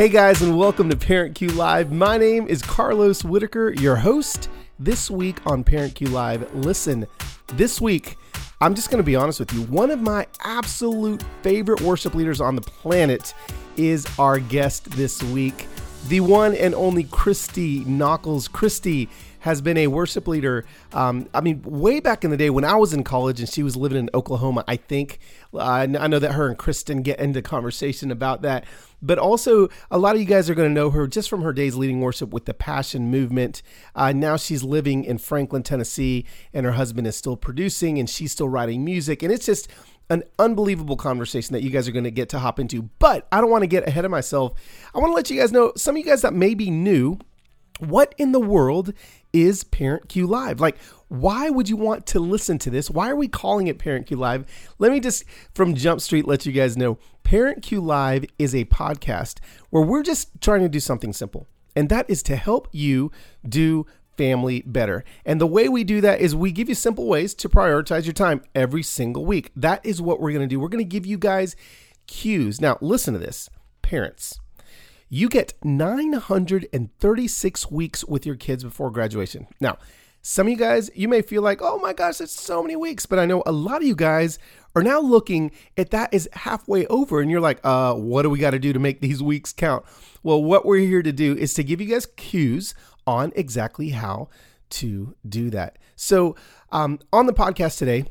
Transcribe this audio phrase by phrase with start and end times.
[0.00, 1.92] Hey guys, and welcome to Parent Cue Live.
[1.92, 4.48] My name is Carlos Whitaker, your host.
[4.78, 7.06] This week on Parent Cue Live, listen,
[7.48, 8.16] this week,
[8.62, 9.60] I'm just going to be honest with you.
[9.64, 13.34] One of my absolute favorite worship leaders on the planet
[13.76, 15.66] is our guest this week,
[16.08, 18.50] the one and only Christy Nockels.
[18.50, 19.10] Christy
[19.40, 20.64] has been a worship leader.
[20.92, 23.62] Um, I mean, way back in the day when I was in college and she
[23.62, 25.18] was living in Oklahoma, I think.
[25.52, 28.64] Uh, I know that her and Kristen get into conversation about that.
[29.02, 31.52] But also, a lot of you guys are going to know her just from her
[31.52, 33.62] days leading worship with the Passion Movement.
[33.94, 38.32] Uh, now she's living in Franklin, Tennessee, and her husband is still producing and she's
[38.32, 39.22] still writing music.
[39.22, 39.68] And it's just
[40.10, 42.82] an unbelievable conversation that you guys are going to get to hop into.
[42.98, 44.52] But I don't want to get ahead of myself.
[44.94, 47.18] I want to let you guys know some of you guys that may be new
[47.78, 48.92] what in the world
[49.32, 50.60] is Parent Cue Live?
[50.60, 52.90] Like, why would you want to listen to this?
[52.90, 54.44] Why are we calling it Parent Cue Live?
[54.78, 58.64] Let me just, from Jump Street, let you guys know Parent Cue Live is a
[58.66, 59.38] podcast
[59.70, 63.12] where we're just trying to do something simple, and that is to help you
[63.48, 65.04] do family better.
[65.24, 68.12] And the way we do that is we give you simple ways to prioritize your
[68.12, 69.50] time every single week.
[69.56, 70.60] That is what we're going to do.
[70.60, 71.56] We're going to give you guys
[72.06, 72.60] cues.
[72.60, 73.48] Now, listen to this,
[73.82, 74.39] parents
[75.10, 79.48] you get 936 weeks with your kids before graduation.
[79.60, 79.76] Now,
[80.22, 83.06] some of you guys, you may feel like, oh my gosh, it's so many weeks.
[83.06, 84.38] But I know a lot of you guys
[84.76, 88.38] are now looking at that is halfway over and you're like, uh, what do we
[88.38, 89.84] got to do to make these weeks count?
[90.22, 92.74] Well, what we're here to do is to give you guys cues
[93.06, 94.28] on exactly how
[94.70, 95.78] to do that.
[95.96, 96.36] So,
[96.70, 98.04] um, on the podcast today,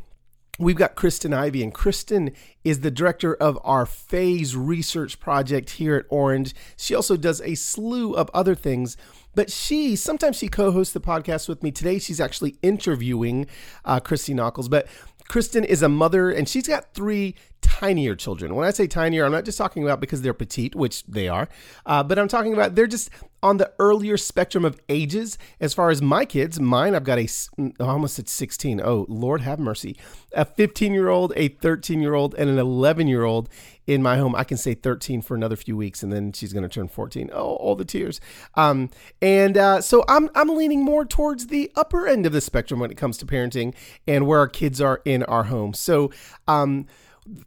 [0.59, 2.31] We've got Kristen Ivy, and Kristen
[2.65, 6.53] is the director of our phase research project here at Orange.
[6.75, 8.97] She also does a slew of other things,
[9.35, 11.71] but she sometimes she co-hosts the podcast with me.
[11.71, 13.47] Today, she's actually interviewing
[13.85, 14.69] uh, Christy Nockels.
[14.69, 14.87] But
[15.29, 18.55] Kristen is a mother, and she's got three tinier children.
[18.55, 21.47] When I say tinier, I'm not just talking about because they're petite, which they are,
[21.85, 23.09] uh, but I'm talking about they're just
[23.41, 25.37] on the earlier spectrum of ages.
[25.59, 27.27] As far as my kids, mine, I've got a
[27.79, 28.81] almost at 16.
[28.81, 29.97] Oh, Lord have mercy.
[30.33, 33.49] A 15 year old, a 13 year old, and an 11 year old
[33.87, 34.35] in my home.
[34.35, 37.29] I can say 13 for another few weeks, and then she's going to turn 14.
[37.33, 38.19] Oh, all the tears.
[38.55, 38.89] Um,
[39.21, 42.91] and uh, so I'm I'm leaning more towards the upper end of the spectrum when
[42.91, 43.73] it comes to parenting
[44.07, 45.73] and where our kids are in our home.
[45.73, 46.11] So
[46.47, 46.87] um,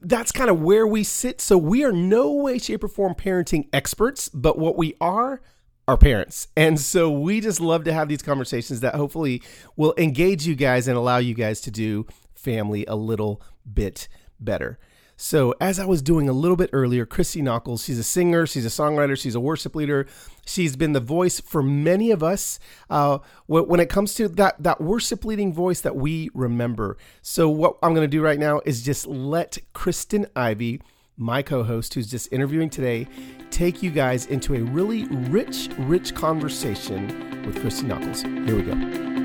[0.01, 1.41] that's kind of where we sit.
[1.41, 5.41] So we are no way, shape, or form parenting experts, but what we are
[5.89, 6.49] are parents.
[6.57, 9.43] And so we just love to have these conversations that hopefully
[9.77, 14.79] will engage you guys and allow you guys to do family a little bit better.
[15.25, 18.67] So, as I was doing a little bit earlier, Christy Nockels, she's a singer, she's
[18.67, 20.09] a songwriter, she's a worship leader.
[20.45, 22.59] She's been the voice for many of us
[22.91, 26.97] uh, when it comes to that, that worship leading voice that we remember.
[27.23, 30.81] So, what I'm going to do right now is just let Kristen Ivy,
[31.17, 33.07] my co host, who's just interviewing today,
[33.53, 38.25] take you guys into a really rich, rich conversation with Christy Nockels.
[38.45, 39.22] Here we go.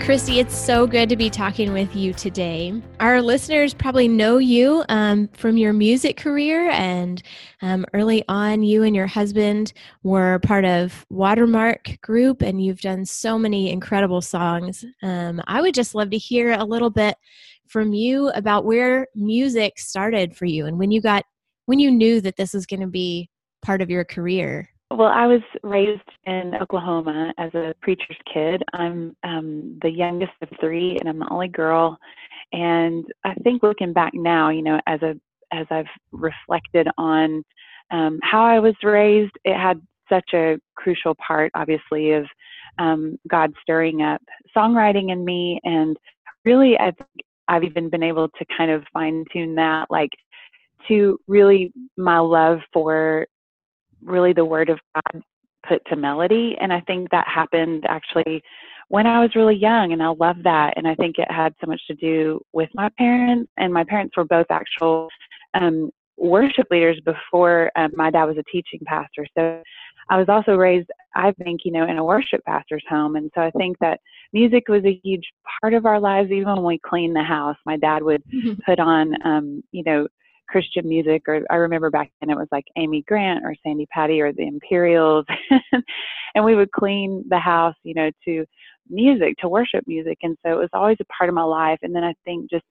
[0.00, 2.82] Christy, it's so good to be talking with you today.
[3.00, 7.22] Our listeners probably know you um, from your music career, and
[7.60, 13.04] um, early on, you and your husband were part of Watermark Group, and you've done
[13.04, 14.84] so many incredible songs.
[15.02, 17.14] Um, I would just love to hear a little bit
[17.68, 21.24] from you about where music started for you and when you got
[21.66, 23.28] when you knew that this was going to be
[23.62, 24.69] part of your career.
[24.90, 28.62] Well, I was raised in Oklahoma as a preacher's kid.
[28.72, 31.96] I'm um, the youngest of three, and I'm the only girl.
[32.52, 35.14] And I think looking back now, you know, as a
[35.52, 37.44] as I've reflected on
[37.92, 42.26] um, how I was raised, it had such a crucial part, obviously, of
[42.78, 44.20] um, God stirring up
[44.56, 45.96] songwriting in me, and
[46.44, 46.96] really, I've
[47.46, 50.10] I've even been able to kind of fine tune that, like
[50.88, 53.26] to really my love for
[54.02, 55.22] really the word of God
[55.68, 56.56] put to melody.
[56.60, 58.42] And I think that happened actually
[58.88, 60.74] when I was really young, and I love that.
[60.76, 64.16] And I think it had so much to do with my parents, and my parents
[64.16, 65.08] were both actual
[65.54, 69.26] um, worship leaders before um, my dad was a teaching pastor.
[69.38, 69.62] So
[70.10, 73.14] I was also raised, I think, you know, in a worship pastor's home.
[73.14, 74.00] And so I think that
[74.32, 75.24] music was a huge
[75.60, 76.32] part of our lives.
[76.32, 78.22] Even when we cleaned the house, my dad would
[78.66, 80.08] put on, um, you know,
[80.50, 84.20] Christian music, or I remember back then it was like Amy Grant or Sandi Patty
[84.20, 85.24] or the Imperials,
[86.34, 88.44] and we would clean the house, you know, to
[88.88, 91.78] music, to worship music, and so it was always a part of my life.
[91.82, 92.64] And then I think just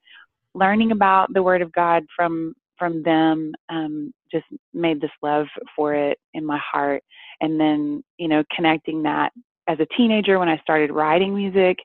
[0.53, 5.93] learning about the Word of God from from them um, just made this love for
[5.93, 7.01] it in my heart,
[7.41, 9.31] and then you know connecting that
[9.67, 11.77] as a teenager when I started writing music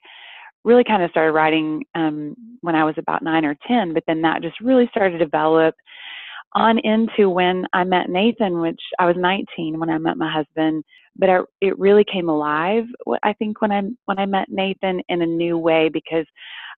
[0.65, 4.23] really kind of started writing um, when I was about nine or 10, but then
[4.23, 5.75] that just really started to develop
[6.55, 10.85] on into when I met Nathan, which I was 19 when I met my husband,
[11.17, 12.85] but I, it really came alive.
[13.23, 16.27] I think when I when I met Nathan in a new way because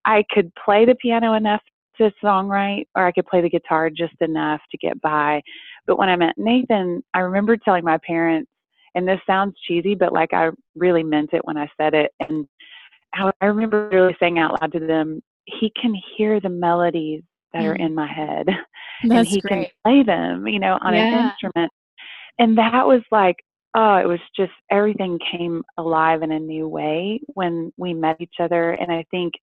[0.05, 1.61] I could play the piano enough
[1.99, 5.43] to songwrite, or I could play the guitar just enough to get by.
[5.87, 8.51] But when I met Nathan, I remember telling my parents,
[8.95, 12.47] and this sounds cheesy, but like I really meant it when I said it, and
[13.15, 17.23] I remember really saying out loud to them, "He can hear the melodies
[17.53, 17.71] that mm.
[17.71, 18.47] are in my head."
[19.05, 19.51] That's and he great.
[19.51, 21.07] can play them, you know, on yeah.
[21.07, 21.73] an instrument.
[22.39, 23.37] And that was like,
[23.75, 28.37] oh, it was just everything came alive in a new way when we met each
[28.41, 28.73] other.
[28.73, 29.35] And I think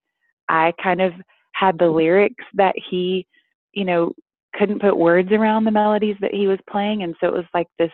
[0.49, 1.13] I kind of
[1.53, 3.27] had the lyrics that he,
[3.73, 4.13] you know,
[4.55, 7.03] couldn't put words around the melodies that he was playing.
[7.03, 7.91] And so it was like this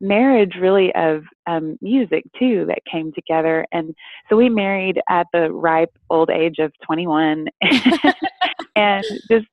[0.00, 3.66] marriage really of um, music too that came together.
[3.72, 3.94] And
[4.28, 7.46] so we married at the ripe old age of 21
[8.76, 9.46] and just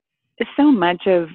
[0.55, 1.29] so much of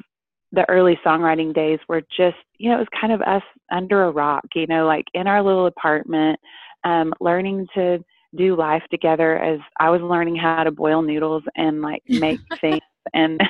[0.53, 4.11] the early songwriting days were just, you know, it was kind of us under a
[4.11, 6.39] rock, you know, like in our little apartment,
[6.85, 7.99] um, learning to
[8.37, 12.81] do life together as I was learning how to boil noodles and like make things
[13.15, 13.41] and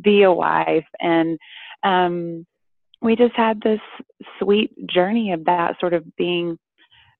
[0.00, 0.86] be a wife.
[1.00, 1.38] And
[1.82, 2.46] um,
[3.04, 3.80] we just had this
[4.40, 6.58] sweet journey of that sort of being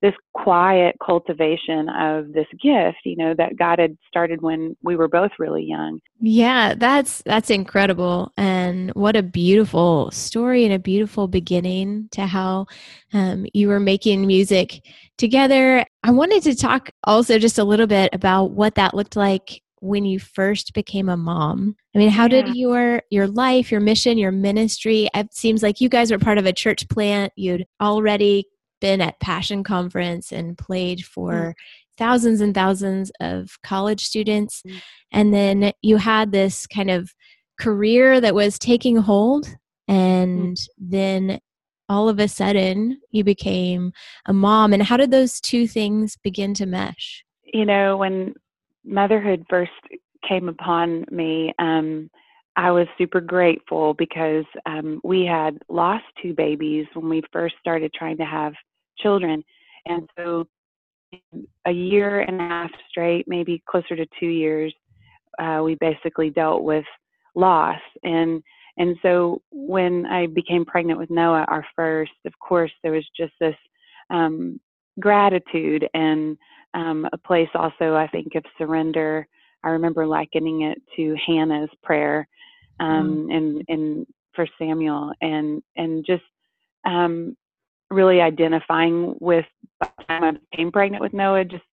[0.01, 5.07] this quiet cultivation of this gift you know that god had started when we were
[5.07, 5.99] both really young.
[6.19, 8.33] Yeah that's that's incredible.
[8.37, 12.65] And what a beautiful story and a beautiful beginning to how
[13.13, 14.81] um, you were making music
[15.17, 15.85] together.
[16.03, 20.05] I wanted to talk also just a little bit about what that looked like when
[20.05, 22.41] you first became a mom i mean how yeah.
[22.41, 26.37] did your your life your mission your ministry it seems like you guys were part
[26.37, 28.45] of a church plant you'd already
[28.85, 31.53] been at Passion Conference and played for mm.
[31.97, 34.61] thousands and thousands of college students.
[34.61, 34.81] Mm.
[35.11, 37.13] And then you had this kind of
[37.59, 39.47] career that was taking hold.
[39.87, 40.67] And mm.
[40.77, 41.39] then
[41.87, 43.91] all of a sudden you became
[44.25, 44.73] a mom.
[44.73, 47.23] And how did those two things begin to mesh?
[47.43, 48.33] You know, when
[48.85, 49.71] motherhood first
[50.27, 52.09] came upon me, um,
[52.55, 57.93] I was super grateful because um, we had lost two babies when we first started
[57.93, 58.53] trying to have
[58.97, 59.43] children.
[59.85, 60.47] And so,
[61.65, 64.73] a year and a half straight, maybe closer to two years,
[65.39, 66.85] uh, we basically dealt with
[67.35, 67.79] loss.
[68.03, 68.41] And
[68.77, 73.31] and so when I became pregnant with Noah, our first, of course, there was just
[73.39, 73.55] this
[74.09, 74.59] um,
[74.99, 76.37] gratitude and
[76.75, 79.27] um, a place also, I think, of surrender.
[79.63, 82.27] I remember likening it to Hannah's prayer
[82.79, 83.35] um, mm.
[83.35, 86.23] in in for Samuel, and and just
[86.85, 87.35] um,
[87.89, 89.45] really identifying with
[89.79, 91.63] by the time I became pregnant with Noah, just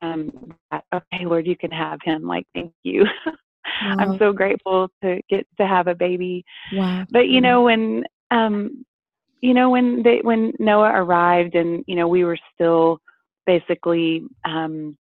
[0.00, 2.22] um, that, okay, Lord, you can have him.
[2.26, 3.04] Like, thank you.
[3.80, 3.96] Wow.
[3.98, 6.44] I'm so grateful to get to have a baby.
[6.72, 7.06] Wow.
[7.10, 8.84] But you know when um,
[9.40, 13.00] you know when they when Noah arrived and you know we were still
[13.46, 14.96] basically um,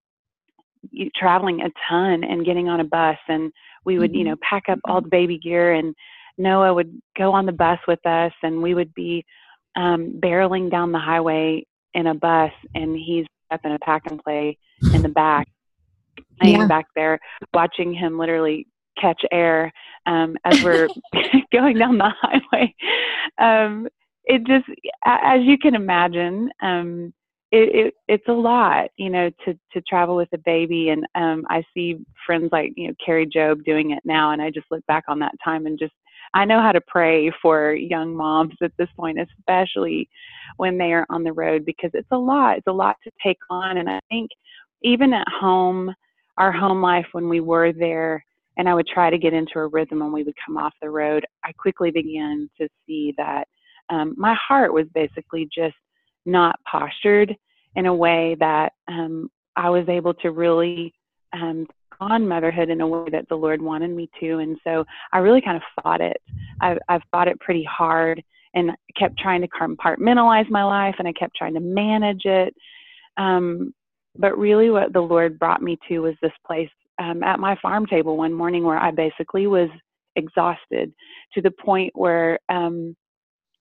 [1.15, 3.51] traveling a ton and getting on a bus and
[3.85, 4.17] we would mm-hmm.
[4.19, 5.95] you know pack up all the baby gear and
[6.37, 9.23] Noah would go on the bus with us and we would be
[9.75, 14.21] um, barreling down the highway in a bus, and he's up in a pack and
[14.23, 14.57] play
[14.93, 15.47] in the back,
[16.41, 16.67] laying yeah.
[16.67, 17.19] back there,
[17.53, 18.67] watching him literally
[18.99, 19.71] catch air
[20.05, 20.87] um, as we're
[21.51, 22.75] going down the highway.
[23.37, 23.87] Um,
[24.23, 24.65] it just,
[25.05, 27.13] as you can imagine, um,
[27.51, 30.89] it, it, it's a lot, you know, to to travel with a baby.
[30.89, 34.49] And um, I see friends like you know Kari Jobe doing it now, and I
[34.49, 35.93] just look back on that time and just
[36.33, 40.09] I know how to pray for young moms at this point, especially
[40.57, 42.57] when they are on the road, because it's a lot.
[42.57, 43.77] It's a lot to take on.
[43.77, 44.31] And I think
[44.81, 45.93] even at home,
[46.37, 48.23] our home life when we were there,
[48.57, 50.89] and I would try to get into a rhythm when we would come off the
[50.89, 53.45] road, I quickly began to see that
[53.89, 55.75] um, my heart was basically just
[56.25, 57.35] not postured
[57.75, 60.93] in a way that um, I was able to really
[61.33, 61.67] um,
[62.01, 64.39] on motherhood in a way that the Lord wanted me to.
[64.39, 66.17] And so I really kind of fought it.
[66.59, 68.21] I've, I've fought it pretty hard
[68.53, 72.53] and kept trying to compartmentalize my life and I kept trying to manage it.
[73.17, 73.73] Um,
[74.17, 77.85] but really, what the Lord brought me to was this place um, at my farm
[77.85, 79.69] table one morning where I basically was
[80.17, 80.93] exhausted
[81.33, 82.95] to the point where um,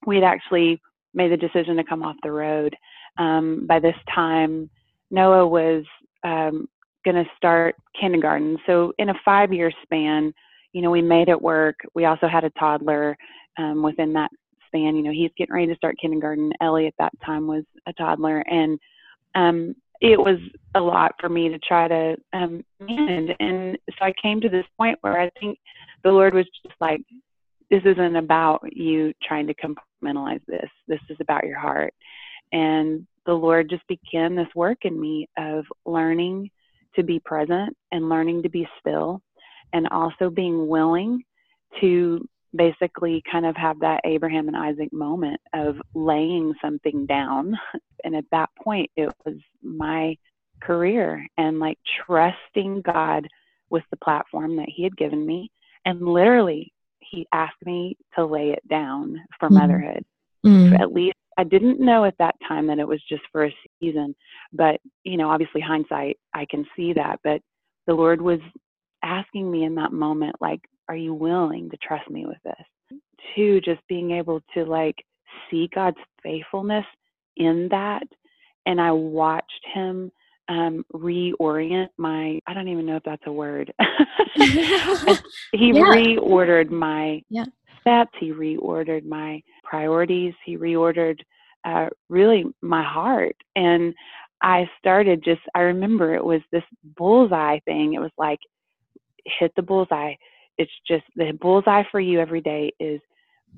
[0.07, 0.81] we had actually
[1.15, 2.75] made the decision to come off the road.
[3.19, 4.71] Um, by this time,
[5.11, 5.85] Noah was
[6.25, 6.69] um,
[7.05, 8.57] going to start kindergarten.
[8.67, 10.33] So in a five year span,
[10.73, 11.77] you know, we made it work.
[11.95, 13.17] We also had a toddler
[13.59, 14.31] um, within that
[14.67, 14.95] span.
[14.97, 16.53] You know, he's getting ready to start kindergarten.
[16.61, 18.79] Ellie at that time was a toddler, and
[19.35, 20.39] um, it was
[20.75, 23.37] a lot for me to try to um, manage.
[23.41, 25.59] And so I came to this point where I think
[26.05, 27.01] the Lord was just like,
[27.71, 29.55] this isn't about you trying to
[30.01, 30.69] compartmentalize this.
[30.87, 31.95] This is about your heart.
[32.53, 36.51] And the Lord just began this work in me of learning
[36.97, 39.23] to be present and learning to be still
[39.73, 41.23] and also being willing
[41.81, 47.59] to basically kind of have that Abraham and Isaac moment of laying something down.
[48.03, 50.17] And at that point, it was my
[50.63, 53.29] career and like trusting God
[53.69, 55.51] with the platform that He had given me.
[55.85, 56.73] And literally,
[57.11, 59.59] He asked me to lay it down for mm-hmm.
[59.59, 60.05] motherhood.
[60.47, 60.81] Mm-hmm.
[60.81, 64.15] At least I didn't know at that time that it was just for a season.
[64.53, 67.21] But, you know, obviously, hindsight, I can see that.
[67.25, 67.41] But
[67.87, 68.41] the Lord was
[69.03, 72.99] asking me in that moment, like, are you willing to trust me with this?
[73.35, 74.97] Two, just being able to like
[75.51, 76.85] see God's faithfulness
[77.37, 78.03] in that.
[78.67, 80.11] And I watched him
[80.51, 83.73] um, reorient my, I don't even know if that's a word.
[84.35, 85.83] he yeah.
[85.83, 87.45] reordered my yeah.
[87.81, 91.21] steps, he reordered my priorities, he reordered
[91.65, 93.37] uh, really my heart.
[93.55, 93.95] And
[94.43, 96.65] I started just, I remember it was this
[96.97, 97.95] bullseye thing.
[97.95, 98.41] It was like,
[99.39, 100.15] hit the bullseye,
[100.59, 103.01] it's just the bullseye for you every day is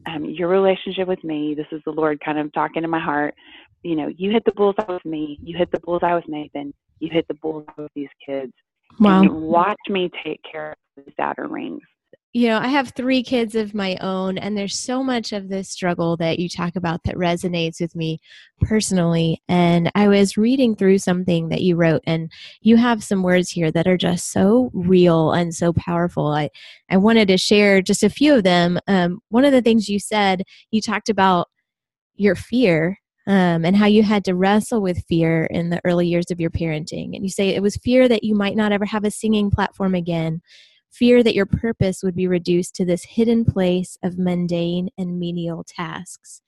[0.07, 1.55] um, your relationship with me.
[1.55, 3.35] This is the Lord kind of talking to my heart.
[3.83, 5.39] You know, you hit the bullseye with me.
[5.43, 6.73] You hit the bullseye with Nathan.
[7.01, 8.53] You hit the bullseye with these kids.
[9.01, 9.23] Wow.
[9.23, 11.83] And watch me take care of the Saturn rings
[12.35, 15.69] you know, I have three kids of my own, and there's so much of this
[15.69, 18.21] struggle that you talk about that resonates with me
[18.63, 19.43] personally.
[19.49, 23.71] And I was reading through something that you wrote, and you have some words here
[23.73, 26.29] that are just so real and so powerful.
[26.29, 26.49] I,
[26.89, 28.79] I wanted to share just a few of them.
[28.89, 31.49] Um, one of the things you said, you talked about
[32.15, 36.31] your fear um, and how you had to wrestle with fear in the early years
[36.31, 37.15] of your parenting.
[37.15, 39.95] And you say it was fear that you might not ever have a singing platform
[39.95, 40.41] again
[40.93, 45.65] fear that your purpose would be reduced to this hidden place of mundane and menial
[45.67, 46.43] tasks.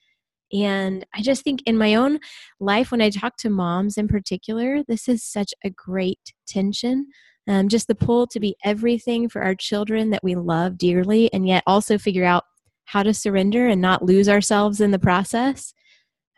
[0.52, 2.20] And I just think in my own
[2.60, 7.06] life, when I talk to moms in particular, this is such a great tension.
[7.48, 11.46] Um, just the pull to be everything for our children that we love dearly, and
[11.46, 12.44] yet also figure out
[12.84, 15.74] how to surrender and not lose ourselves in the process.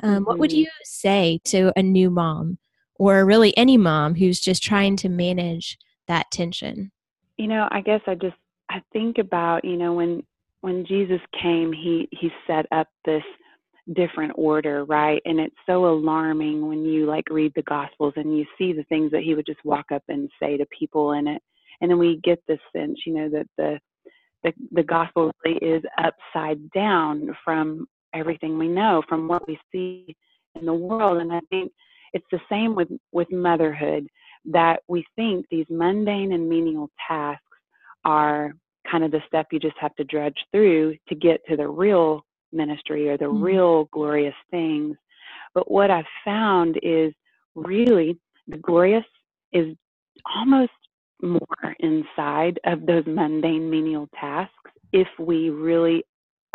[0.02, 0.24] Um, mm-hmm.
[0.24, 0.60] What would mm-hmm.
[0.60, 2.58] you say to a new mom,
[2.96, 6.92] or really any mom who's just trying to manage that tension?
[7.36, 8.36] you know i guess i just
[8.70, 10.22] i think about you know when
[10.60, 13.22] when jesus came he he set up this
[13.94, 18.44] different order right and it's so alarming when you like read the gospels and you
[18.58, 21.40] see the things that he would just walk up and say to people in it
[21.80, 23.78] and then we get this sense you know that the
[24.42, 27.86] the, the gospel really is upside down from
[28.16, 30.16] everything we know from what we see
[30.54, 31.72] in the world and i think
[32.12, 34.06] it's the same with with motherhood
[34.44, 37.42] that we think these mundane and menial tasks
[38.04, 38.52] are
[38.90, 42.24] kind of the step you just have to drudge through to get to the real
[42.52, 43.42] ministry or the mm-hmm.
[43.42, 44.96] real glorious things.
[45.54, 47.12] But what I've found is
[47.54, 49.04] really the glorious
[49.52, 49.76] is
[50.36, 50.72] almost
[51.22, 54.52] more inside of those mundane menial tasks
[54.92, 56.04] if we really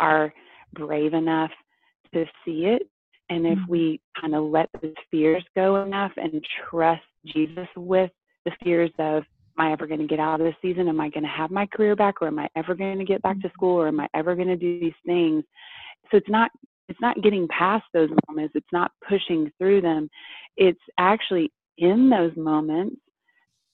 [0.00, 0.32] are
[0.74, 1.50] brave enough
[2.14, 2.82] to see it
[3.32, 3.70] and if mm-hmm.
[3.70, 8.10] we kind of let those fears go enough and trust Jesus with
[8.44, 9.22] the fears of,
[9.58, 10.86] am I ever going to get out of this season?
[10.88, 13.22] Am I going to have my career back or am I ever going to get
[13.22, 13.54] back to mm-hmm.
[13.54, 15.44] school or am I ever going to do these things?
[16.10, 16.50] So it's not
[16.88, 18.52] it's not getting past those moments.
[18.54, 20.10] It's not pushing through them.
[20.58, 22.96] It's actually in those moments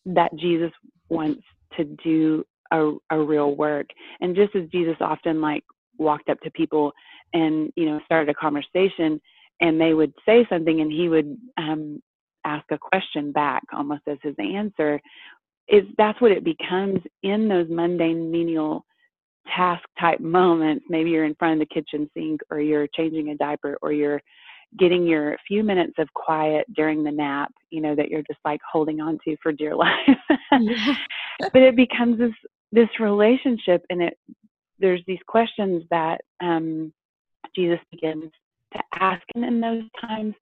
[0.06, 0.70] that Jesus
[1.08, 1.42] wants
[1.76, 3.86] to do a, a real work.
[4.20, 5.64] And just as Jesus often like
[5.98, 6.92] walked up to people
[7.32, 9.20] and you know started a conversation,
[9.60, 12.02] and they would say something and he would um,
[12.44, 15.00] ask a question back almost as his answer
[15.68, 18.84] is that's what it becomes in those mundane menial
[19.54, 20.84] task type moments.
[20.88, 24.20] Maybe you're in front of the kitchen sink or you're changing a diaper or you're
[24.78, 28.60] getting your few minutes of quiet during the nap you know that you're just like
[28.70, 30.18] holding on to for dear life.
[31.40, 32.34] But it becomes this
[32.72, 34.18] this relationship and it
[34.78, 36.92] there's these questions that um,
[37.54, 38.30] jesus begins
[38.73, 40.35] to ask him in those times.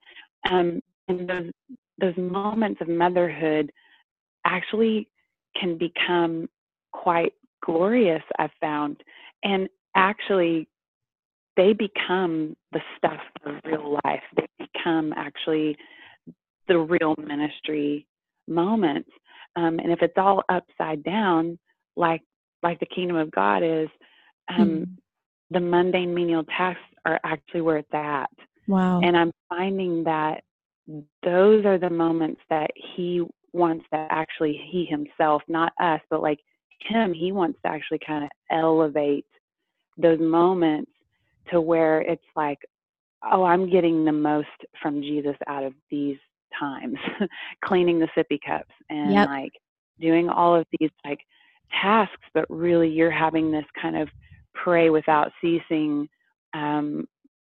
[0.50, 1.50] Um, and those
[1.98, 3.72] those moments of motherhood
[4.44, 5.08] actually
[5.58, 6.48] can become
[6.92, 7.32] quite
[7.64, 8.22] glorious.
[8.38, 9.02] I've found,
[9.42, 10.68] and actually,
[11.56, 14.22] they become the stuff of real life.
[14.36, 15.76] They become actually
[16.68, 18.06] the real ministry
[18.46, 19.10] moments.
[19.54, 21.58] Um, and if it's all upside down,
[21.96, 22.22] like
[22.62, 23.88] like the kingdom of God is,
[24.48, 24.86] um, mm
[25.50, 28.30] the mundane menial tasks are actually where it's at.
[28.66, 29.00] Wow.
[29.00, 30.42] And I'm finding that
[31.22, 33.22] those are the moments that he
[33.52, 36.38] wants to actually he himself not us but like
[36.80, 39.24] him he wants to actually kind of elevate
[39.96, 40.90] those moments
[41.50, 42.58] to where it's like
[43.32, 44.46] oh i'm getting the most
[44.80, 46.18] from jesus out of these
[46.58, 46.98] times
[47.64, 49.26] cleaning the sippy cups and yep.
[49.26, 49.52] like
[50.00, 51.20] doing all of these like
[51.82, 54.08] tasks but really you're having this kind of
[54.62, 56.08] pray without ceasing
[56.54, 57.06] um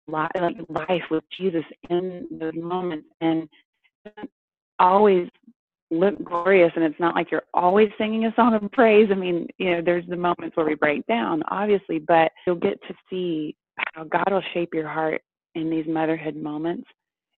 [0.07, 0.31] like
[0.69, 3.07] life with jesus in those moments.
[3.21, 3.47] And
[4.79, 5.29] always
[5.91, 9.09] look glorious and it's not like you're always singing a song of praise.
[9.11, 12.81] I mean you know there's the moments where we break down obviously but you'll get
[12.87, 13.55] to see
[13.93, 15.21] how god will shape your heart
[15.55, 16.87] in these motherhood moments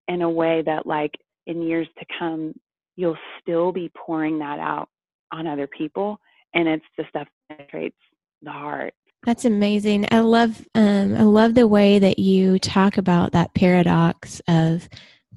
[0.08, 1.12] in a way that like
[1.46, 2.54] in years to come
[2.96, 4.88] you'll still be pouring that out
[5.32, 6.18] on other people.
[6.54, 7.96] And it's the stuff that penetrates
[8.42, 8.94] the heart
[9.24, 14.40] that's amazing i love um, i love the way that you talk about that paradox
[14.48, 14.88] of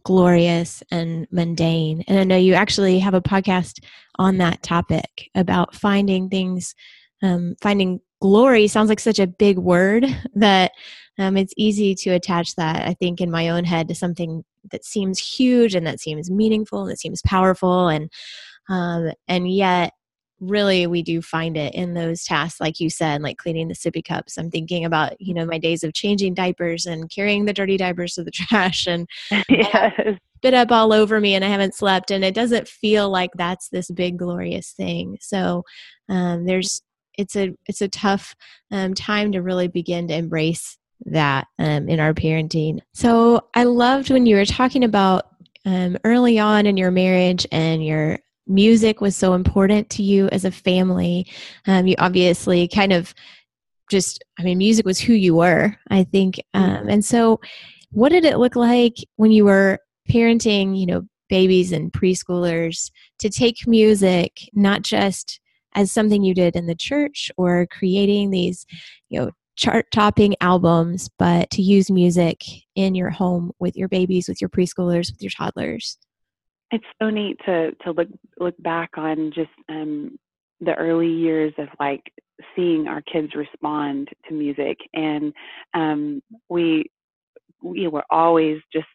[0.07, 2.01] glorious and mundane.
[2.07, 3.83] And I know you actually have a podcast
[4.15, 6.73] on that topic about finding things,
[7.21, 10.71] um, finding glory sounds like such a big word that
[11.19, 14.85] um, it's easy to attach that, I think, in my own head to something that
[14.85, 17.89] seems huge and that seems meaningful and that seems powerful.
[17.89, 18.09] And,
[18.69, 19.91] um, and yet,
[20.39, 24.03] really we do find it in those tasks like you said like cleaning the sippy
[24.03, 24.37] cups.
[24.37, 28.13] I'm thinking about you know my days of changing diapers and carrying the dirty diapers
[28.13, 29.07] to the trash and
[29.49, 29.93] yes.
[30.37, 33.69] spit up all over me and i haven't slept and it doesn't feel like that's
[33.69, 35.17] this big glorious thing.
[35.19, 35.63] So
[36.09, 36.81] um, there's
[37.17, 38.35] it's a it's a tough
[38.71, 42.79] um, time to really begin to embrace that um, in our parenting.
[42.93, 45.27] So i loved when you were talking about
[45.65, 50.45] um, early on in your marriage and your music was so important to you as
[50.45, 51.27] a family.
[51.65, 53.13] Um, you obviously kind of
[53.89, 56.35] just, I mean, music was who you were, I think.
[56.55, 56.59] Mm-hmm.
[56.63, 57.39] Um, and so,
[57.91, 63.29] what did it look like when you were parenting, you know, babies and preschoolers to
[63.29, 65.39] take music not just
[65.73, 68.65] as something you did in the church or creating these,
[69.09, 72.43] you know, chart topping albums, but to use music
[72.75, 75.97] in your home with your babies, with your preschoolers, with your toddlers?
[76.71, 80.17] It's so neat to to look look back on just um,
[80.59, 82.01] the early years of like
[82.55, 85.33] seeing our kids respond to music, and
[85.73, 86.85] um, we
[87.63, 88.87] we were always just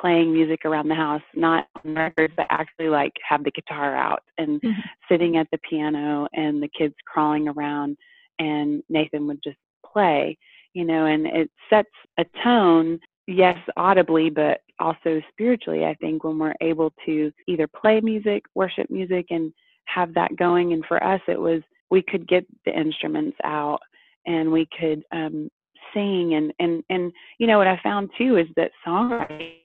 [0.00, 4.22] playing music around the house, not on records, but actually like have the guitar out
[4.38, 4.80] and mm-hmm.
[5.08, 7.96] sitting at the piano and the kids crawling around,
[8.38, 9.56] and Nathan would just
[9.90, 10.36] play,
[10.74, 16.38] you know, and it sets a tone yes, audibly, but also spiritually, I think when
[16.38, 19.52] we're able to either play music, worship music, and
[19.86, 20.72] have that going.
[20.72, 23.80] And for us, it was we could get the instruments out
[24.26, 25.48] and we could um,
[25.92, 26.34] sing.
[26.34, 29.58] And, and, and, you know, what I found too is that songwriting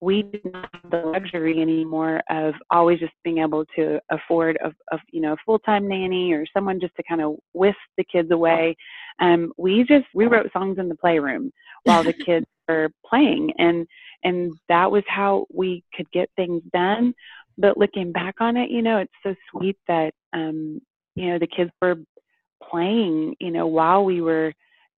[0.00, 4.72] we did not have the luxury anymore of always just being able to afford a,
[4.94, 8.04] a you know a full time nanny or someone just to kind of whisk the
[8.04, 8.76] kids away.
[9.20, 11.52] Um, we just we wrote songs in the playroom
[11.84, 12.46] while the kids
[13.06, 13.86] playing, and
[14.22, 17.14] and that was how we could get things done.
[17.58, 20.80] But looking back on it, you know, it's so sweet that um,
[21.14, 21.96] you know the kids were
[22.70, 24.52] playing, you know, while we were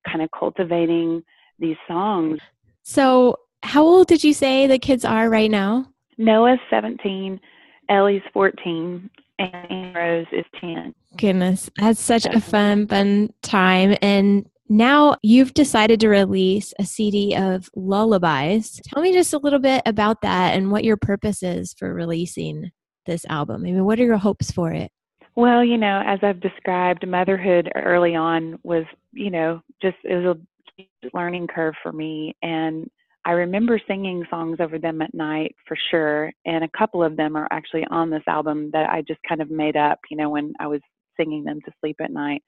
[0.07, 1.23] kind of cultivating
[1.59, 2.41] these songs.
[2.83, 5.87] So how old did you say the kids are right now?
[6.19, 7.41] Noah's 17,
[7.89, 10.95] Ellie's 14, and Rose is 10.
[11.17, 13.97] Goodness, that's such a fun, fun time.
[14.03, 18.81] And now you've decided to release a CD of lullabies.
[18.87, 22.71] Tell me just a little bit about that and what your purpose is for releasing
[23.05, 23.63] this album.
[23.63, 24.91] I mean, what are your hopes for it?
[25.37, 30.37] Well, you know, as I've described, motherhood early on was, you know, just it was
[30.79, 32.35] a learning curve for me.
[32.43, 32.89] And
[33.27, 37.37] I remember singing songs over them at night for sure, and a couple of them
[37.37, 40.55] are actually on this album that I just kind of made up, you know, when
[40.59, 40.81] I was
[41.19, 42.43] singing them to sleep at night.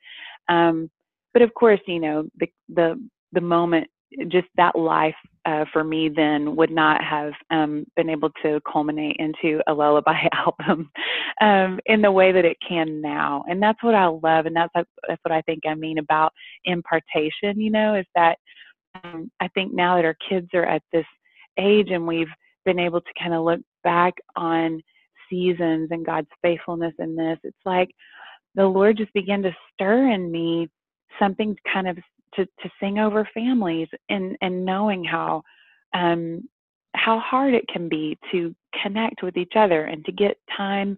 [0.48, 0.90] Um,
[1.34, 2.98] but of course, you know, the the
[3.32, 3.88] the moment,
[4.28, 9.16] just that life uh, for me then would not have um, been able to culminate
[9.18, 10.90] into a lullaby album
[11.40, 14.72] um, in the way that it can now, and that's what I love, and that's
[14.74, 16.32] that's what I think I mean about
[16.64, 17.60] impartation.
[17.60, 18.38] You know, is that
[19.02, 21.06] um, I think now that our kids are at this
[21.58, 22.28] age and we've
[22.64, 24.80] been able to kind of look back on
[25.28, 27.90] seasons and God's faithfulness in this, it's like
[28.54, 30.68] the Lord just began to stir in me
[31.18, 31.96] something kind of
[32.34, 35.42] to, to sing over families and, and knowing how
[35.94, 36.48] um,
[36.96, 40.96] how hard it can be to connect with each other and to get time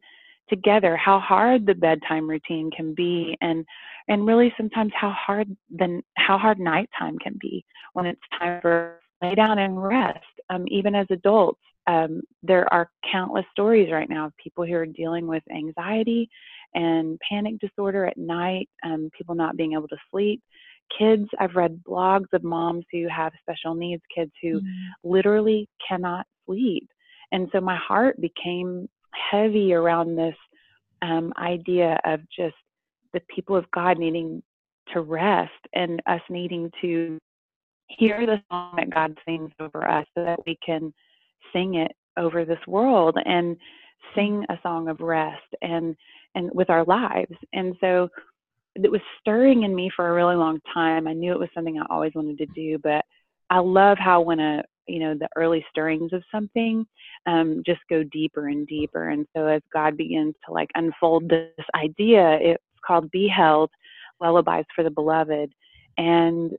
[0.48, 3.64] together how hard the bedtime routine can be and
[4.09, 9.00] and really sometimes how hard then how hard nighttime can be when it's time for
[9.22, 10.20] lay down and rest.
[10.50, 14.87] Um, even as adults um, there are countless stories right now of people who are
[14.87, 16.29] dealing with anxiety
[16.74, 20.42] and panic disorder at night, um, people not being able to sleep.
[20.98, 25.11] Kids, I've read blogs of moms who have special needs kids who mm-hmm.
[25.11, 26.88] literally cannot sleep.
[27.33, 28.88] And so my heart became
[29.31, 30.37] heavy around this
[31.02, 32.55] um, idea of just
[33.12, 34.42] the people of God needing
[34.92, 37.18] to rest and us needing to
[37.88, 40.92] hear the song that God sings over us so that we can
[41.52, 43.57] sing it over this world and
[44.14, 45.96] sing a song of rest and
[46.37, 47.35] and with our lives.
[47.53, 48.09] And so
[48.77, 51.09] it was stirring in me for a really long time.
[51.09, 53.05] I knew it was something I always wanted to do, but
[53.51, 56.87] I love how when a you know the early stirrings of something
[57.27, 59.09] um, just go deeper and deeper.
[59.09, 63.70] And so as God begins to like unfold this idea, it's called "Be Held:
[64.20, 65.53] Lullabies for the Beloved,"
[65.96, 66.53] and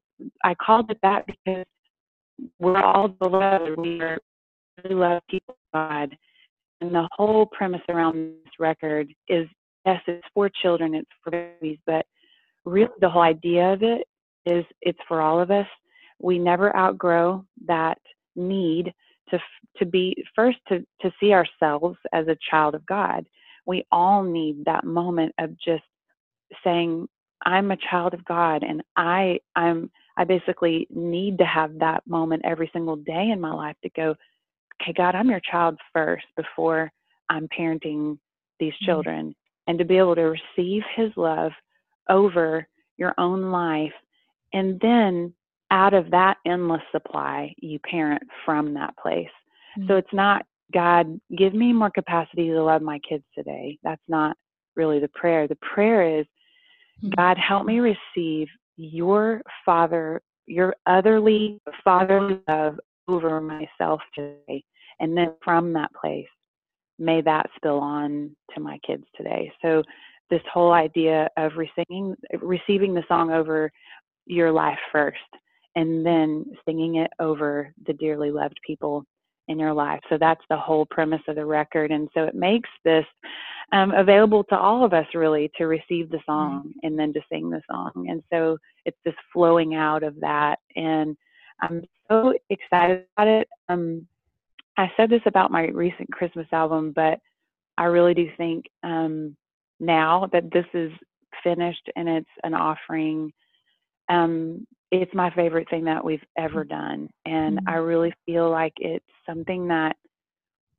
[0.43, 1.65] I called it that because
[2.59, 3.77] we're all beloved.
[3.77, 4.17] We are
[4.83, 6.17] really love people, God,
[6.81, 9.47] and the whole premise around this record is
[9.87, 12.05] yes, it's for children, it's for babies, but
[12.65, 14.05] really the whole idea of it
[14.45, 15.67] is it's for all of us.
[16.19, 17.97] We never outgrow that
[18.35, 18.93] need
[19.29, 19.39] to
[19.77, 23.25] to be first to to see ourselves as a child of God.
[23.65, 25.83] We all need that moment of just
[26.63, 27.07] saying,
[27.45, 32.41] I'm a child of God and I I'm I basically need to have that moment
[32.43, 34.15] every single day in my life to go,
[34.81, 36.91] okay, God, I'm your child first before
[37.29, 38.17] I'm parenting
[38.59, 38.85] these mm-hmm.
[38.85, 39.35] children.
[39.67, 41.51] And to be able to receive his love
[42.09, 43.93] over your own life.
[44.53, 45.33] And then
[45.71, 49.27] out of that endless supply, you parent from that place.
[49.77, 49.87] Mm-hmm.
[49.89, 53.77] So it's not, God, give me more capacity to love my kids today.
[53.83, 54.37] That's not
[54.75, 55.47] really the prayer.
[55.47, 56.25] The prayer is,
[57.03, 57.09] mm-hmm.
[57.17, 64.63] God, help me receive your father, your otherly fatherly love over myself today.
[64.99, 66.27] And then from that place,
[66.99, 69.51] may that spill on to my kids today.
[69.61, 69.83] So
[70.29, 73.71] this whole idea of receiving receiving the song over
[74.25, 75.17] your life first
[75.75, 79.05] and then singing it over the dearly loved people
[79.47, 80.01] in your life.
[80.09, 81.91] So that's the whole premise of the record.
[81.91, 83.05] And so it makes this
[83.71, 86.69] um, available to all of us really to receive the song mm-hmm.
[86.83, 88.07] and then to sing the song.
[88.09, 90.59] And so it's just flowing out of that.
[90.75, 91.15] And
[91.61, 93.47] I'm so excited about it.
[93.69, 94.07] Um,
[94.77, 97.19] I said this about my recent Christmas album, but
[97.77, 99.35] I really do think um,
[99.79, 100.91] now that this is
[101.43, 103.31] finished and it's an offering,
[104.09, 106.75] um, it's my favorite thing that we've ever mm-hmm.
[106.75, 107.09] done.
[107.25, 107.69] And mm-hmm.
[107.69, 109.95] I really feel like it's something that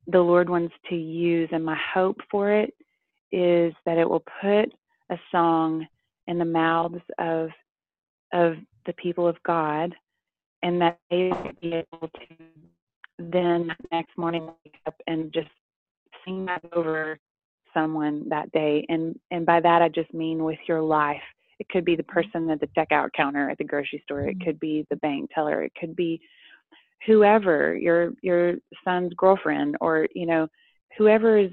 [0.07, 1.49] the Lord wants to use.
[1.51, 2.73] And my hope for it
[3.31, 4.73] is that it will put
[5.11, 5.85] a song
[6.27, 7.49] in the mouths of
[8.31, 8.53] of
[8.85, 9.95] the people of God
[10.61, 11.31] and that they
[11.61, 12.35] be able to
[13.19, 15.49] then next morning wake up and just
[16.25, 17.19] sing that over
[17.73, 18.85] someone that day.
[18.89, 21.21] And and by that i just mean with your life.
[21.59, 22.13] It could be the mm-hmm.
[22.13, 24.21] person at the checkout counter at the grocery store.
[24.21, 25.63] It could be the bank teller.
[25.63, 26.21] It could be
[27.05, 30.47] whoever your your son's girlfriend or you know
[30.97, 31.51] whoever is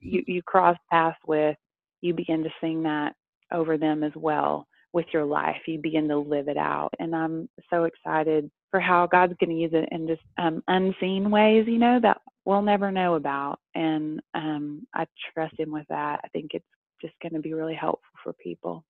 [0.00, 1.56] you, you cross paths with
[2.00, 3.14] you begin to sing that
[3.52, 7.48] over them as well with your life you begin to live it out and i'm
[7.70, 11.78] so excited for how God's going to use it in just um, unseen ways, you
[11.78, 13.60] know, that we'll never know about.
[13.76, 16.22] And um, I trust Him with that.
[16.24, 16.66] I think it's
[17.00, 18.84] just going to be really helpful for people.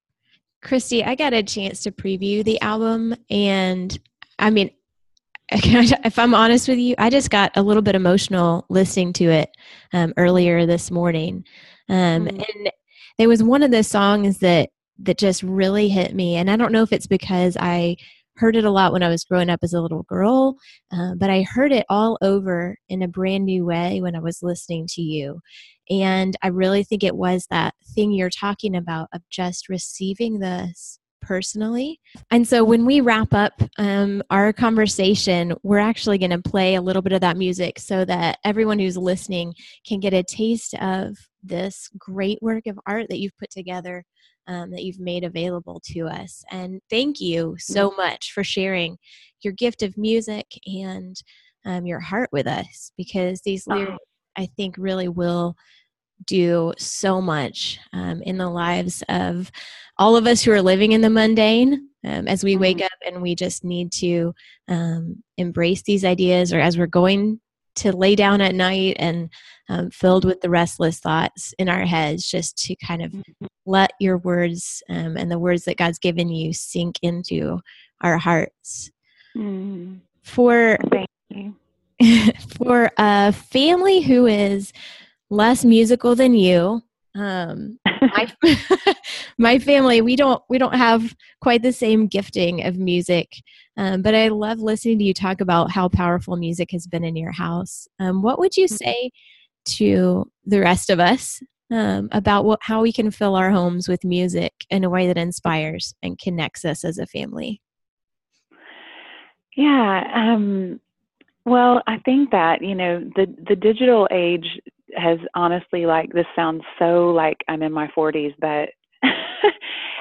[0.63, 3.99] Christy, I got a chance to preview the album, and
[4.39, 4.71] I mean,
[5.51, 9.51] if I'm honest with you, I just got a little bit emotional listening to it
[9.93, 11.45] um, earlier this morning.
[11.91, 12.29] Um, mm-hmm.
[12.39, 12.73] And
[13.19, 16.73] there was one of the songs that that just really hit me, and I don't
[16.73, 17.97] know if it's because I
[18.37, 20.57] heard it a lot when I was growing up as a little girl,
[20.93, 24.43] uh, but I heard it all over in a brand new way when I was
[24.43, 25.41] listening to you.
[25.91, 30.99] And I really think it was that thing you're talking about of just receiving this
[31.25, 32.01] personally.
[32.31, 36.83] And so when we wrap up um, our conversation, we're actually going to play a
[36.83, 39.55] little bit of that music so that everyone who's listening
[39.87, 44.05] can get a taste of this great work of art that you've put together
[44.47, 46.45] um, that you've made available to us.
[46.51, 48.01] And thank you so mm-hmm.
[48.03, 48.99] much for sharing
[49.43, 51.17] your gift of music and
[51.65, 53.79] um, your heart with us because these uh-huh.
[53.79, 54.05] lyrics,
[54.37, 55.57] I think, really will
[56.27, 59.51] do so much um, in the lives of
[59.99, 62.87] all of us who are living in the mundane um, as we wake mm-hmm.
[62.87, 64.35] up and we just need to
[64.69, 67.41] um, embrace these ideas or as we're going
[67.77, 69.31] to lay down at night and
[69.69, 73.47] um, filled with the restless thoughts in our heads, just to kind of mm-hmm.
[73.67, 77.61] let your words um, and the words that God's given you sink into
[78.01, 78.91] our hearts.
[79.37, 80.01] Mm.
[80.23, 80.79] For
[82.59, 84.73] for a family who is
[85.31, 86.83] less musical than you,
[87.15, 88.33] um, my,
[89.39, 93.43] my family we don't we don't have quite the same gifting of music,
[93.77, 97.17] um, but I love listening to you talk about how powerful music has been in
[97.17, 97.87] your house.
[97.99, 98.77] Um, what would you mm-hmm.
[98.77, 99.11] say
[99.67, 104.05] to the rest of us um, about what, how we can fill our homes with
[104.05, 107.61] music in a way that inspires and connects us as a family?
[109.57, 110.81] Yeah, um,
[111.45, 114.61] well, I think that you know the the digital age
[114.97, 118.69] has honestly like this sounds so like I'm in my 40s, but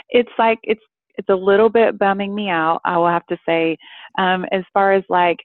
[0.09, 0.81] it's like it's
[1.15, 2.81] it's a little bit bumming me out.
[2.85, 3.77] I will have to say,
[4.17, 5.37] um, as far as like,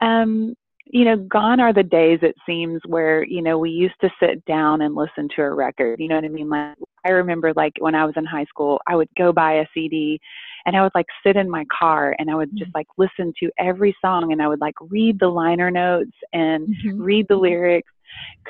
[0.00, 0.54] um,
[0.86, 4.44] you know, gone are the days it seems where you know we used to sit
[4.46, 6.00] down and listen to a record.
[6.00, 6.48] You know what I mean?
[6.48, 9.66] Like I remember like when I was in high school, I would go buy a
[9.74, 10.20] CD
[10.66, 12.78] and I would like sit in my car and I would just mm-hmm.
[12.78, 17.02] like listen to every song and I would like read the liner notes and mm-hmm.
[17.02, 17.92] read the lyrics,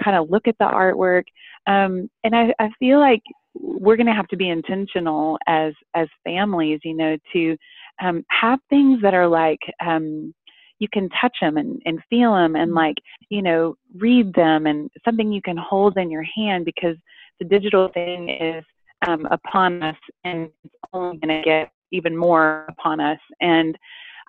[0.03, 1.25] kind of look at the artwork.
[1.67, 3.23] Um, and I, I feel like
[3.55, 7.57] we're going to have to be intentional as as families, you know, to
[8.03, 10.35] um, have things that are like um,
[10.79, 12.97] you can touch them and, and feel them and like
[13.29, 16.97] you know read them and something you can hold in your hand because
[17.39, 18.65] the digital thing is
[19.07, 23.19] um, upon us and it's only going to get even more upon us.
[23.41, 23.77] And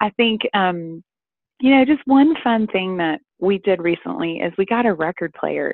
[0.01, 1.03] I think, um,
[1.63, 5.33] you know, just one fun thing that we did recently is we got a record
[5.33, 5.73] player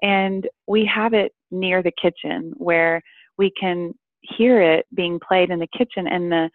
[0.00, 3.02] and we have it near the kitchen where
[3.36, 6.48] we can hear it being played in the kitchen and the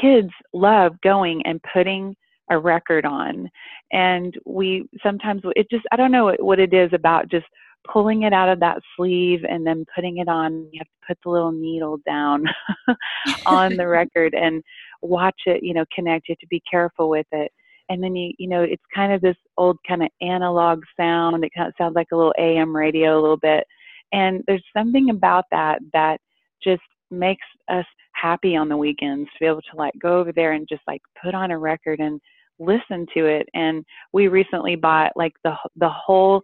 [0.00, 2.16] kids love going and putting
[2.50, 3.50] a record on
[3.92, 7.44] and we sometimes it just i don't know what it is about just
[7.90, 10.68] pulling it out of that sleeve and then putting it on.
[10.72, 12.44] You have to put the little needle down
[13.46, 14.62] on the record and
[15.00, 16.28] watch it, you know, connect.
[16.28, 17.50] You have to be careful with it.
[17.92, 21.44] And then you, you know, it's kind of this old kind of analog sound.
[21.44, 23.64] It kind of sounds like a little AM radio a little bit.
[24.12, 26.18] And there's something about that that
[26.64, 30.52] just makes us happy on the weekends to be able to like go over there
[30.52, 32.18] and just like put on a record and
[32.58, 33.46] listen to it.
[33.52, 36.42] And we recently bought like the the whole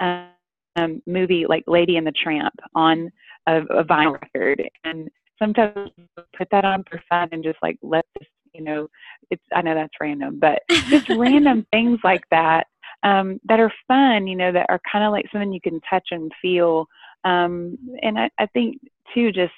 [0.00, 0.28] um,
[0.76, 3.10] um, movie like Lady and the Tramp on
[3.46, 5.08] a, a vinyl record, and
[5.38, 5.90] sometimes
[6.36, 8.88] put that on for fun and just like let this, you know,
[9.30, 12.66] it's I know that's random, but just random things like that
[13.02, 16.08] um, that are fun, you know, that are kind of like something you can touch
[16.10, 16.86] and feel.
[17.24, 18.78] Um, and I, I think
[19.14, 19.52] too, just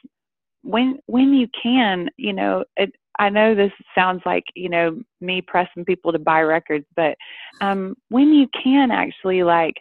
[0.62, 5.42] when when you can, you know, it, I know this sounds like you know me
[5.42, 7.16] pressing people to buy records, but
[7.60, 9.74] um, when you can actually like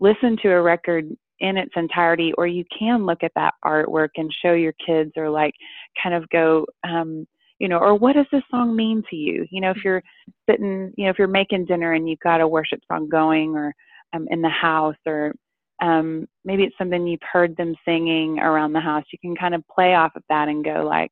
[0.00, 1.08] listen to a record
[1.40, 5.28] in its entirety, or you can look at that artwork and show your kids, or
[5.30, 5.54] like
[6.02, 7.26] kind of go, um,
[7.58, 9.46] you know, or what does this song mean to you?
[9.50, 10.02] You know, if you're
[10.48, 13.74] sitting, you know, if you're making dinner and you've got a worship song going, or
[14.12, 15.34] um, in the house, or
[15.82, 19.66] um, maybe it's something you've heard them singing around the house, you can kind of
[19.68, 21.10] play off of that and go like,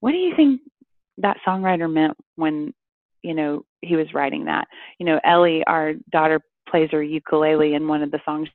[0.00, 0.60] what do you think
[1.18, 2.72] that songwriter meant when
[3.22, 4.66] you know he was writing that?
[4.98, 8.48] You know, Ellie, our daughter plays her ukulele and one of the songs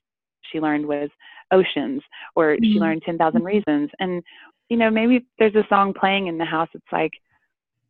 [0.51, 1.09] she learned was
[1.51, 2.01] oceans
[2.35, 2.63] or mm-hmm.
[2.63, 4.23] she learned 10,000 reasons and
[4.69, 7.11] you know maybe there's a song playing in the house it's like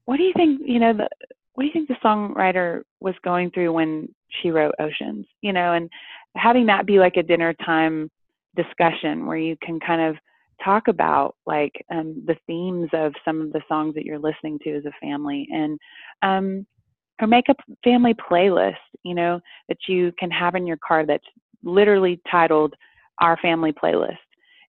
[0.05, 1.07] what do you think you know the
[1.53, 4.07] what do you think the songwriter was going through when
[4.41, 5.25] she wrote oceans?
[5.41, 5.89] You know and
[6.35, 8.09] having that be like a dinner time
[8.55, 10.15] discussion where you can kind of
[10.63, 14.75] talk about like um, the themes of some of the songs that you're listening to
[14.75, 15.79] as a family and
[16.21, 16.65] um,
[17.21, 21.27] or make a family playlist, you know, that you can have in your car that's
[21.63, 22.73] literally titled
[23.19, 24.17] Our Family Playlist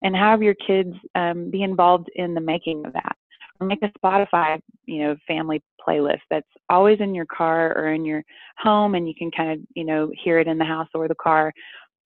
[0.03, 3.17] and have your kids um, be involved in the making of that.
[3.61, 8.07] Or make a Spotify, you know, family playlist that's always in your car or in
[8.07, 8.23] your
[8.57, 11.15] home and you can kind of, you know, hear it in the house or the
[11.15, 11.53] car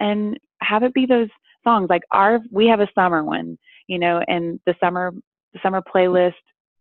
[0.01, 1.29] and have it be those
[1.63, 1.89] songs.
[1.89, 5.13] Like our, we have a summer one, you know, and the summer,
[5.53, 6.33] the summer playlist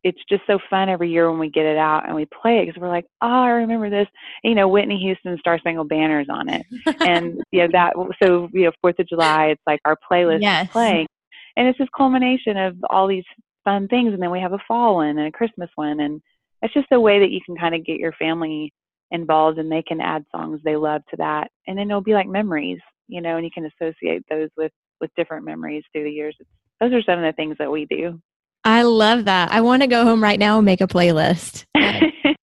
[0.04, 2.66] it's just so fun every year when we get it out and we play it
[2.66, 4.08] because we're like, oh, I remember this.
[4.44, 6.66] And, you know, Whitney Houston Star Spangled Banners on it,
[7.02, 7.94] and you know that.
[8.22, 10.70] So you know, Fourth of July, it's like our playlist yes.
[10.72, 11.08] playing,
[11.56, 13.24] and it's this culmination of all these
[13.64, 14.14] fun things.
[14.14, 16.22] And then we have a fall one and a Christmas one, and
[16.62, 18.74] it's just a way that you can kind of get your family
[19.12, 22.28] involved, and they can add songs they love to that, and then it'll be like
[22.28, 26.36] memories, you know, and you can associate those with with different memories through the years.
[26.82, 28.20] Those are some of the things that we do.
[28.66, 29.52] I love that.
[29.52, 31.66] I want to go home right now and make a playlist.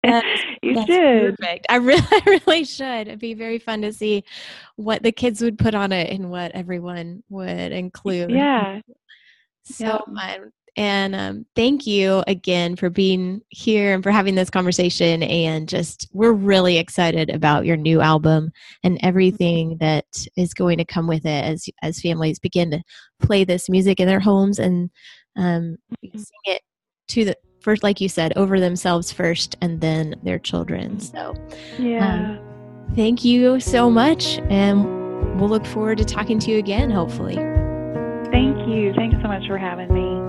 [0.02, 1.38] That's, you that's should.
[1.38, 1.66] Perfect.
[1.70, 3.08] I really, I really should.
[3.08, 4.24] It'd be very fun to see
[4.76, 8.32] what the kids would put on it and what everyone would include.
[8.32, 8.82] Yeah.
[9.64, 9.98] So yeah.
[10.38, 10.52] fun.
[10.76, 15.24] And um, thank you again for being here and for having this conversation.
[15.24, 18.52] And just, we're really excited about your new album
[18.84, 20.06] and everything that
[20.38, 22.82] is going to come with it as as families begin to
[23.20, 24.90] play this music in their homes and
[25.36, 26.62] um, sing it
[27.10, 31.00] to the first, like you said, over themselves first, and then their children.
[31.00, 31.36] So,
[31.78, 32.38] yeah.
[32.38, 32.40] Um,
[32.96, 36.90] thank you so much, and we'll look forward to talking to you again.
[36.90, 37.36] Hopefully.
[38.32, 38.94] Thank you.
[38.94, 40.20] Thanks so much for having me.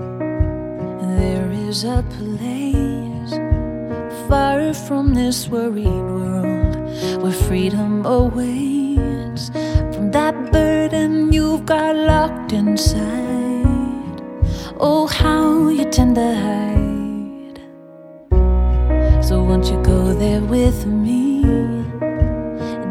[1.17, 3.31] There is a place
[4.27, 13.60] far from this worried world where freedom awaits from that burden you've got locked inside.
[14.83, 17.59] Oh, how you tend to hide.
[19.23, 21.43] So, won't you go there with me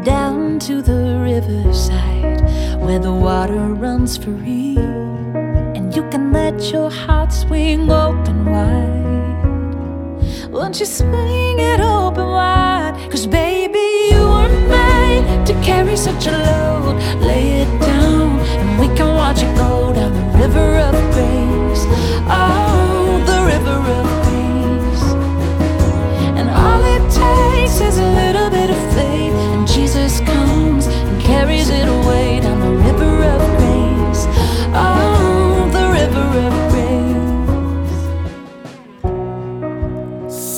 [0.05, 2.39] down to the riverside
[2.79, 4.77] where the water runs free?
[4.77, 9.41] And you can let your heart swing open wide.
[10.49, 12.95] Won't you swing it open wide?
[13.11, 16.95] Cause baby, you weren't made to carry such a load.
[17.21, 21.50] Lay it down, and we can watch it go down the river of grace.
[22.29, 24.11] Oh, the river of.
[26.37, 31.69] And all it takes is a little bit of faith, and Jesus comes and carries
[31.69, 34.25] it away down the river of grace.
[34.73, 36.81] Oh, the river of grace.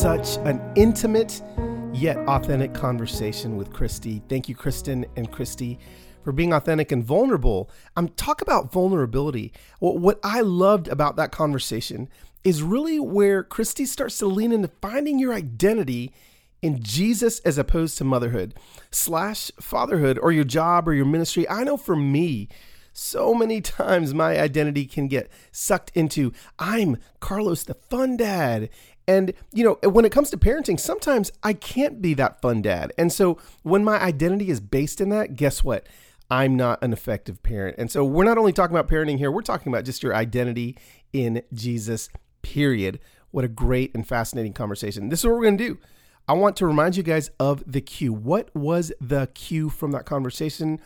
[0.04, 1.42] such an intimate
[1.94, 4.22] yet authentic conversation with Christy.
[4.28, 5.80] Thank you, Kristen and Christy,
[6.24, 7.70] for being authentic and vulnerable.
[7.96, 9.54] I'm talk about vulnerability.
[9.80, 12.10] Well, what I loved about that conversation
[12.44, 16.12] is really where Christy starts to lean into finding your identity
[16.62, 18.56] in Jesus as opposed to motherhood
[18.92, 21.48] slash fatherhood or your job or your ministry.
[21.50, 22.48] I know for me,
[22.94, 28.70] so many times my identity can get sucked into I'm Carlos the fun dad
[29.08, 32.94] and, you know, when it comes to parenting, sometimes I can't be that fun dad.
[32.98, 35.86] And so when my identity is based in that, guess what?
[36.34, 37.76] I'm not an effective parent.
[37.78, 40.76] And so we're not only talking about parenting here, we're talking about just your identity
[41.14, 42.10] in Jesus,
[42.42, 43.00] period.
[43.30, 45.10] What a great and fascinating conversation.
[45.10, 45.78] This is what we're going to do.
[46.28, 48.12] I want to remind you guys of the cue.
[48.12, 50.80] What was the cue from that conversation?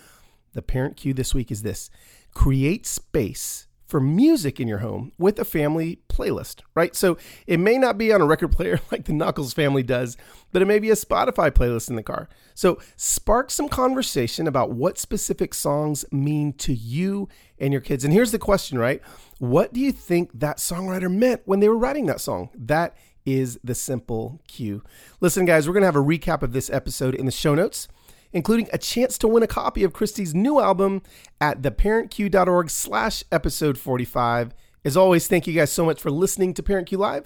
[0.51, 1.89] The parent cue this week is this
[2.33, 6.95] create space for music in your home with a family playlist, right?
[6.95, 10.17] So it may not be on a record player like the Nockels family does,
[10.51, 12.27] but it may be a Spotify playlist in the car.
[12.53, 18.03] So spark some conversation about what specific songs mean to you and your kids.
[18.03, 19.01] And here's the question, right?
[19.39, 22.49] What do you think that songwriter meant when they were writing that song?
[22.53, 22.95] That
[23.25, 24.83] is the simple cue.
[25.21, 27.87] Listen, guys, we're going to have a recap of this episode in the show notes
[28.33, 31.01] including a chance to win a copy of Christy's new album
[31.39, 34.53] at theparentcue.org slash episode 45.
[34.85, 37.25] As always, thank you guys so much for listening to Parent Cue Live.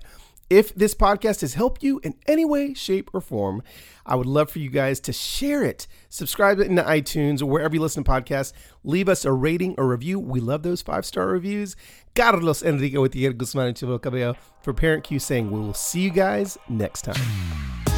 [0.50, 3.64] If this podcast has helped you in any way, shape, or form,
[4.06, 5.88] I would love for you guys to share it.
[6.10, 8.52] Subscribe it into iTunes or wherever you listen to podcasts.
[8.84, 10.20] Leave us a rating or review.
[10.20, 11.78] We love those five star reviews.
[12.16, 16.02] Carlos Enrique with the Guzman and Chivo Cabello for Parent Cue saying we will see
[16.02, 17.91] you guys next time.